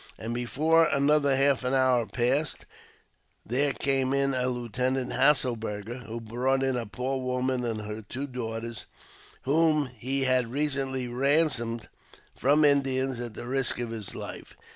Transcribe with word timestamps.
And 0.17 0.33
before 0.33 0.85
another 0.85 1.35
half 1.35 1.63
hour 1.63 2.07
passed, 2.07 2.65
there 3.45 3.71
came 3.71 4.13
in 4.13 4.33
a 4.33 4.47
Lieu 4.49 4.67
tenant 4.67 5.11
Hesselberger, 5.11 6.07
who 6.07 6.19
brought 6.19 6.63
in 6.63 6.75
a 6.75 6.87
poor 6.87 7.21
woman 7.23 7.63
and 7.63 7.81
her 7.81 8.01
two 8.01 8.25
daughters, 8.25 8.87
whom 9.43 9.91
he 9.95 10.23
had 10.23 10.51
recently 10.51 11.07
ransomed 11.07 11.87
from 12.33 12.65
Indians 12.65 13.19
at 13.19 13.35
the 13.35 13.45
risk 13.45 13.77
of 13.79 13.91
his 13.91 14.15
life. 14.15 14.57